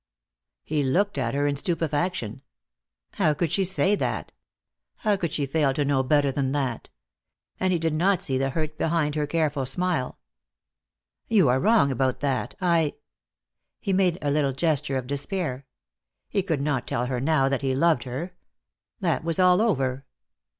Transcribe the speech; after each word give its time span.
He 0.63 0.81
looked 0.81 1.19
at 1.19 1.35
her 1.35 1.45
in 1.45 1.55
stupefaction. 1.55 2.41
How 3.11 3.35
could 3.35 3.51
she 3.51 3.63
say 3.63 3.93
that? 3.93 4.31
How 4.95 5.15
could 5.15 5.31
she 5.31 5.45
fail 5.45 5.75
to 5.75 5.85
know 5.85 6.01
better 6.01 6.31
than 6.31 6.53
that? 6.53 6.89
And 7.59 7.71
he 7.71 7.77
did 7.77 7.93
not 7.93 8.23
see 8.23 8.39
the 8.39 8.49
hurt 8.49 8.79
behind 8.79 9.13
her 9.13 9.27
careful 9.27 9.63
smile. 9.63 10.17
"You 11.27 11.49
are 11.49 11.59
wrong 11.59 11.91
about 11.91 12.19
that. 12.21 12.55
I" 12.59 12.95
He 13.79 13.93
made 13.93 14.17
a 14.23 14.31
little 14.31 14.53
gesture 14.53 14.97
of 14.97 15.05
despair. 15.05 15.67
He 16.29 16.41
could 16.41 16.61
not 16.61 16.87
tell 16.87 17.05
her 17.05 17.21
now 17.21 17.47
that 17.47 17.61
he 17.61 17.75
loved 17.75 18.05
her. 18.05 18.33
That 19.01 19.23
was 19.23 19.37
all 19.37 19.61
over. 19.61 20.07